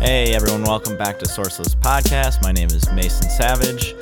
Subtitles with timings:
[0.00, 2.42] Hey everyone, welcome back to Sourceless Podcast.
[2.42, 3.94] My name is Mason Savage.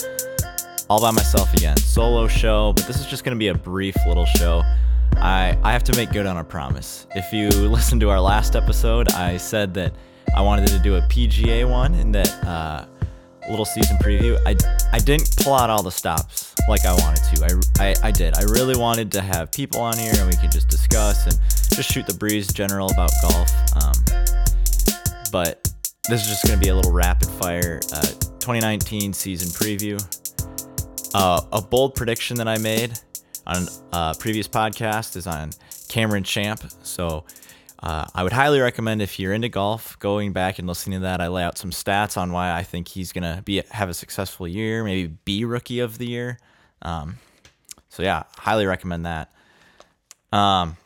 [0.89, 1.77] All by myself again.
[1.77, 4.63] Solo show, but this is just going to be a brief little show.
[5.17, 7.09] I, I have to make good on a promise.
[7.17, 9.93] If you listened to our last episode, I said that
[10.37, 12.87] I wanted to do a PGA one and that uh,
[13.51, 14.39] little season preview.
[14.47, 14.55] I,
[14.93, 17.61] I didn't pull out all the stops like I wanted to.
[17.81, 18.37] I, I, I did.
[18.37, 21.37] I really wanted to have people on here and we could just discuss and
[21.75, 23.53] just shoot the breeze general about golf.
[23.83, 23.95] Um,
[25.33, 25.68] but
[26.09, 28.01] this is just going to be a little rapid fire uh,
[28.41, 30.03] 2019 season preview.
[31.15, 32.99] Uh, a bold prediction that I made
[33.47, 35.51] on a uh, previous podcast is on
[35.89, 36.63] Cameron Champ.
[36.83, 37.27] So
[37.83, 41.21] uh, I would highly recommend if you're into golf, going back and listening to that.
[41.21, 44.49] I lay out some stats on why I think he's gonna be have a successful
[44.49, 46.39] year, maybe be rookie of the year.
[46.81, 47.19] Um,
[47.91, 49.31] so yeah, highly recommend that.
[50.33, 50.79] Um,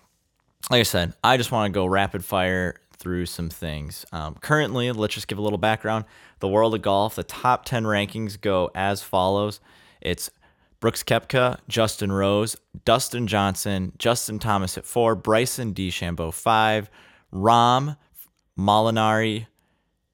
[0.69, 4.07] like I said, I just want to go rapid fire through some things.
[4.13, 6.05] Um, currently, let's just give a little background.
[6.39, 9.61] The world of golf, the top 10 rankings go as follows.
[10.01, 10.31] It's
[10.79, 16.89] Brooks Koepka, Justin Rose, Dustin Johnson, Justin Thomas at four, Bryson DeChambeau five,
[17.33, 17.97] Rahm,
[18.59, 19.47] Molinari,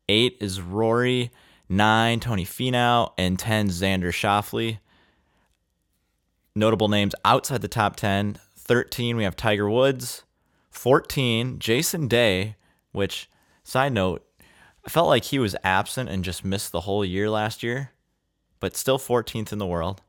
[0.09, 1.31] eight is Rory,
[1.69, 4.79] nine Tony Finau, and ten Xander Schauffele.
[6.55, 8.39] Notable names outside the top 10.
[8.57, 10.25] 13, we have Tiger Woods.
[10.71, 12.57] 14, Jason Day,
[12.99, 13.31] which,
[13.63, 14.27] side note,
[14.85, 17.93] I felt like he was absent and just missed the whole year last year,
[18.59, 20.03] but still 14th in the world.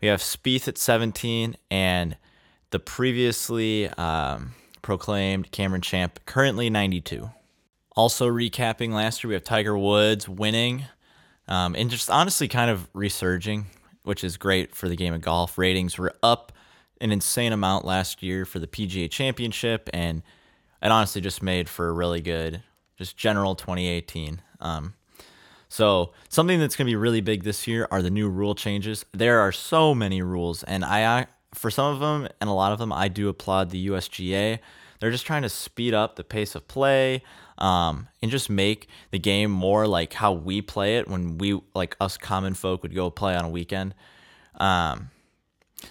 [0.00, 2.16] We have Spieth at 17 and
[2.70, 7.30] the previously um, proclaimed Cameron Champ, currently 92.
[7.96, 10.84] Also, recapping last year, we have Tiger Woods winning
[11.48, 13.66] um, and just honestly kind of resurging,
[14.04, 15.58] which is great for the game of golf.
[15.58, 16.52] Ratings were up
[17.00, 20.22] an insane amount last year for the PGA Championship, and
[20.84, 22.62] it honestly just made for a really good,
[22.98, 24.42] just general 2018.
[24.60, 24.94] Um,
[25.68, 29.04] so something that's going to be really big this year are the new rule changes.
[29.12, 32.78] There are so many rules, and I, for some of them and a lot of
[32.78, 34.58] them, I do applaud the USGA.
[35.00, 37.22] They're just trying to speed up the pace of play
[37.56, 41.96] um, and just make the game more like how we play it when we, like
[41.98, 43.94] us common folk, would go play on a weekend.
[44.56, 45.10] Um,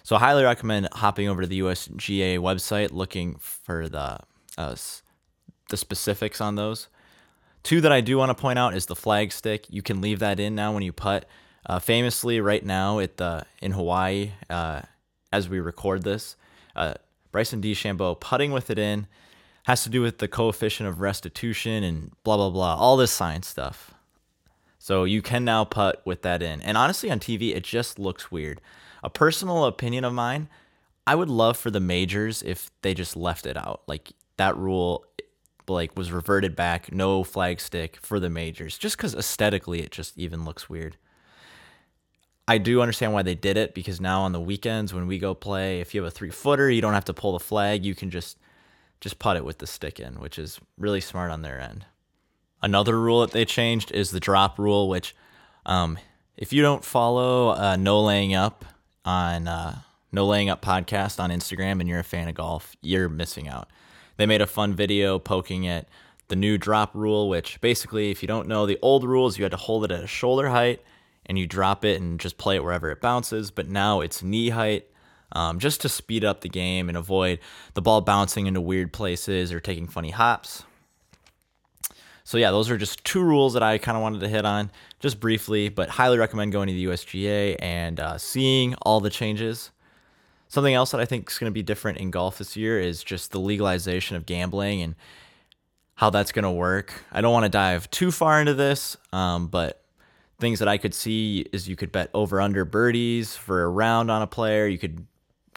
[0.03, 4.19] so I highly recommend hopping over to the USGA website, looking for the
[4.57, 4.75] uh,
[5.69, 6.87] the specifics on those.
[7.63, 9.67] Two that I do want to point out is the flag stick.
[9.69, 11.25] You can leave that in now when you putt.
[11.65, 14.81] Uh, famously, right now at the in Hawaii, uh,
[15.31, 16.35] as we record this,
[16.75, 16.95] uh,
[17.31, 19.07] Bryson DeChambeau putting with it in
[19.63, 23.47] has to do with the coefficient of restitution and blah blah blah, all this science
[23.47, 23.93] stuff.
[24.77, 28.29] So you can now putt with that in, and honestly, on TV, it just looks
[28.29, 28.59] weird.
[29.01, 30.49] A personal opinion of mine,
[31.07, 35.05] I would love for the majors if they just left it out, like that rule
[35.67, 40.17] like was reverted back, no flag stick for the majors, just because aesthetically it just
[40.17, 40.97] even looks weird.
[42.47, 45.33] I do understand why they did it because now on the weekends when we go
[45.33, 47.85] play, if you have a three footer, you don't have to pull the flag.
[47.85, 48.37] You can just
[48.99, 51.85] just putt it with the stick in, which is really smart on their end.
[52.61, 55.15] Another rule that they changed is the drop rule, which
[55.65, 55.97] um,
[56.37, 58.63] if you don't follow uh, No Laying Up
[59.03, 59.79] on uh,
[60.11, 63.69] No Laying Up podcast on Instagram and you're a fan of golf, you're missing out
[64.17, 65.87] they made a fun video poking at
[66.27, 69.51] the new drop rule, which basically, if you don't know the old rules, you had
[69.51, 70.81] to hold it at a shoulder height
[71.25, 73.51] and you drop it and just play it wherever it bounces.
[73.51, 74.87] But now it's knee height,
[75.31, 77.39] um, just to speed up the game and avoid
[77.73, 80.63] the ball bouncing into weird places or taking funny hops.
[82.23, 84.71] So yeah, those are just two rules that I kind of wanted to hit on
[84.99, 89.71] just briefly, but highly recommend going to the USGA and uh, seeing all the changes.
[90.53, 93.03] Something else that I think is going to be different in golf this year is
[93.03, 94.93] just the legalization of gambling and
[95.95, 96.93] how that's going to work.
[97.11, 99.83] I don't want to dive too far into this, um, but
[100.39, 104.11] things that I could see is you could bet over under birdies for a round
[104.11, 104.67] on a player.
[104.67, 105.07] You could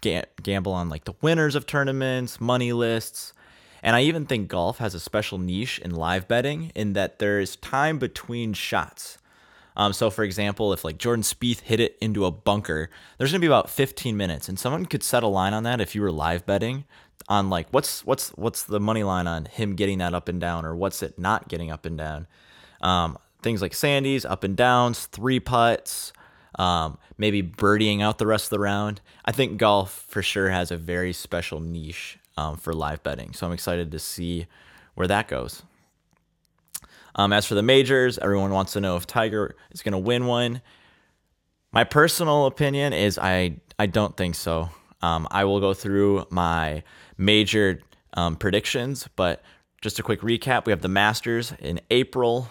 [0.00, 3.34] ga- gamble on like the winners of tournaments, money lists.
[3.82, 7.38] And I even think golf has a special niche in live betting in that there
[7.38, 9.18] is time between shots.
[9.76, 13.40] Um, so, for example, if like Jordan Spieth hit it into a bunker, there's gonna
[13.40, 16.12] be about 15 minutes, and someone could set a line on that if you were
[16.12, 16.84] live betting
[17.28, 20.64] on like what's what's what's the money line on him getting that up and down,
[20.64, 22.26] or what's it not getting up and down.
[22.80, 26.12] Um, things like sandies up and downs, three putts,
[26.58, 29.00] um, maybe birdieing out the rest of the round.
[29.24, 33.46] I think golf for sure has a very special niche um, for live betting, so
[33.46, 34.46] I'm excited to see
[34.94, 35.62] where that goes.
[37.16, 40.26] Um, as for the majors, everyone wants to know if Tiger is going to win
[40.26, 40.60] one.
[41.72, 44.70] My personal opinion is I I don't think so.
[45.02, 46.82] Um, I will go through my
[47.18, 47.80] major
[48.14, 49.42] um, predictions, but
[49.82, 52.50] just a quick recap we have the Masters in April.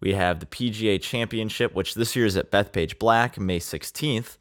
[0.00, 4.36] We have the PGA Championship, which this year is at Bethpage Black, May 16th.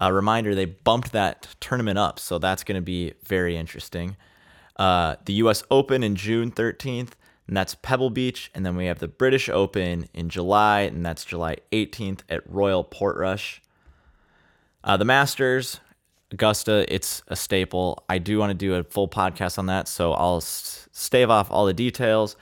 [0.00, 4.16] Uh, reminder, they bumped that tournament up, so that's going to be very interesting.
[4.76, 5.62] Uh, the U.S.
[5.70, 7.10] Open in June 13th,
[7.46, 8.50] and that's Pebble Beach.
[8.54, 12.84] And then we have the British Open in July, and that's July 18th at Royal
[12.84, 13.60] Portrush.
[14.82, 15.80] Uh, the Masters,
[16.30, 18.02] Augusta, it's a staple.
[18.08, 21.50] I do want to do a full podcast on that, so I'll s- stave off
[21.50, 22.36] all the details.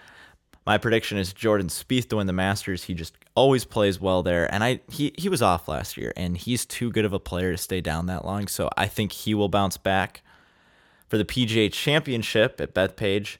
[0.65, 2.85] My prediction is Jordan Spieth to win the Masters.
[2.85, 6.37] He just always plays well there, and I he he was off last year, and
[6.37, 8.47] he's too good of a player to stay down that long.
[8.47, 10.23] So I think he will bounce back.
[11.09, 13.37] For the PGA Championship at Bethpage,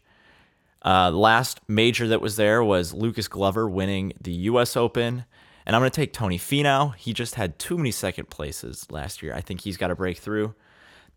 [0.85, 4.77] uh, last major that was there was Lucas Glover winning the U.S.
[4.77, 5.25] Open,
[5.65, 6.95] and I'm going to take Tony Finau.
[6.97, 9.35] He just had too many second places last year.
[9.35, 10.55] I think he's got to break through.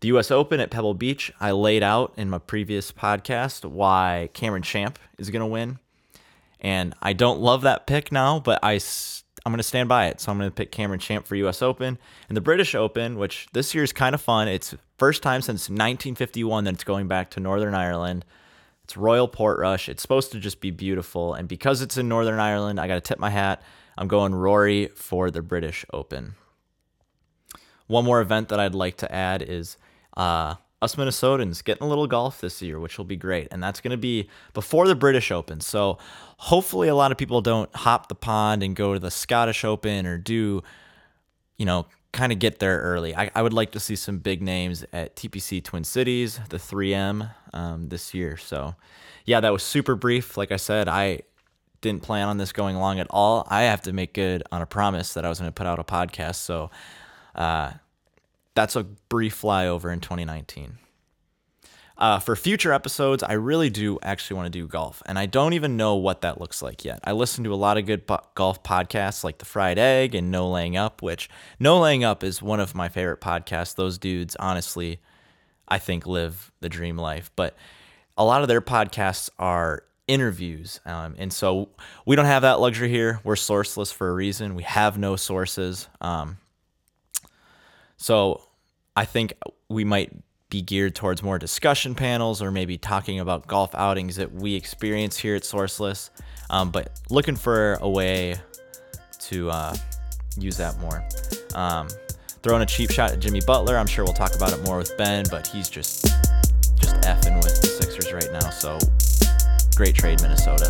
[0.00, 0.30] The U.S.
[0.30, 5.30] Open at Pebble Beach, I laid out in my previous podcast why Cameron Champ is
[5.30, 5.78] going to win.
[6.60, 10.20] And I don't love that pick now, but I, I'm going to stand by it.
[10.20, 11.98] So I'm going to pick Cameron Champ for US Open.
[12.28, 14.48] And the British Open, which this year is kind of fun.
[14.48, 18.24] It's first time since 1951 that it's going back to Northern Ireland.
[18.86, 19.88] It's Royal Portrush.
[19.88, 21.34] It's supposed to just be beautiful.
[21.34, 23.60] And because it's in Northern Ireland, I got to tip my hat.
[23.98, 26.36] I'm going Rory for the British Open.
[27.88, 29.76] One more event that I'd like to add is
[30.16, 33.48] uh, us Minnesotans getting a little golf this year, which will be great.
[33.50, 35.60] And that's going to be before the British Open.
[35.60, 35.98] So
[36.36, 40.06] hopefully a lot of people don't hop the pond and go to the Scottish Open
[40.06, 40.62] or do,
[41.56, 41.86] you know,
[42.16, 43.14] kind of get there early.
[43.14, 47.30] I, I would like to see some big names at TPC Twin Cities, the 3M
[47.52, 48.36] um, this year.
[48.36, 48.74] So
[49.26, 50.36] yeah, that was super brief.
[50.36, 51.20] Like I said, I
[51.82, 53.46] didn't plan on this going long at all.
[53.50, 55.78] I have to make good on a promise that I was going to put out
[55.78, 56.36] a podcast.
[56.36, 56.70] So,
[57.34, 57.72] uh,
[58.54, 60.78] that's a brief flyover in 2019.
[61.98, 65.54] Uh, for future episodes, I really do actually want to do golf, and I don't
[65.54, 67.00] even know what that looks like yet.
[67.04, 68.02] I listen to a lot of good
[68.34, 72.42] golf podcasts like The Fried Egg and No Laying Up, which No Laying Up is
[72.42, 73.74] one of my favorite podcasts.
[73.74, 75.00] Those dudes, honestly,
[75.68, 77.56] I think live the dream life, but
[78.18, 80.80] a lot of their podcasts are interviews.
[80.84, 81.70] Um, and so
[82.04, 83.20] we don't have that luxury here.
[83.24, 84.54] We're sourceless for a reason.
[84.54, 85.88] We have no sources.
[86.00, 86.36] Um,
[87.96, 88.42] so
[88.94, 89.32] I think
[89.68, 90.12] we might
[90.48, 95.18] be geared towards more discussion panels or maybe talking about golf outings that we experience
[95.18, 96.10] here at Sourceless.
[96.50, 98.36] Um, but looking for a way
[99.20, 99.74] to uh,
[100.38, 101.02] use that more.
[101.54, 101.88] Um,
[102.42, 103.76] throwing a cheap shot at Jimmy Butler.
[103.76, 106.06] I'm sure we'll talk about it more with Ben, but he's just
[106.76, 108.50] just effing with the Sixers right now.
[108.50, 108.78] So
[109.76, 110.66] great trade, Minnesota.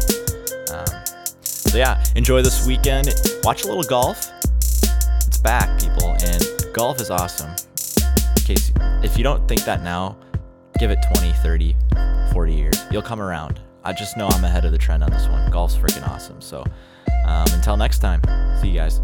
[0.72, 1.04] Um,
[1.42, 3.08] so yeah, enjoy this weekend.
[3.44, 4.30] Watch a little golf.
[5.26, 7.50] It's back, people, and golf is awesome.
[7.50, 8.70] In case
[9.06, 10.18] if you don't think that now,
[10.80, 11.76] give it 20, 30,
[12.32, 12.76] 40 years.
[12.90, 13.60] You'll come around.
[13.84, 15.48] I just know I'm ahead of the trend on this one.
[15.50, 16.40] Golf's freaking awesome.
[16.40, 16.64] So
[17.24, 18.20] um, until next time,
[18.60, 19.00] see you guys.